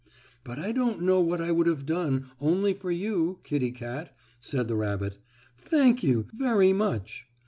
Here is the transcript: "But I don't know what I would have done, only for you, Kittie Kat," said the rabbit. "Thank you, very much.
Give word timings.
"But 0.43 0.57
I 0.57 0.71
don't 0.71 1.03
know 1.03 1.21
what 1.21 1.41
I 1.41 1.51
would 1.51 1.67
have 1.67 1.85
done, 1.85 2.31
only 2.39 2.73
for 2.73 2.89
you, 2.89 3.37
Kittie 3.43 3.71
Kat," 3.71 4.17
said 4.39 4.67
the 4.67 4.75
rabbit. 4.75 5.19
"Thank 5.59 6.01
you, 6.01 6.25
very 6.33 6.73
much. 6.73 7.27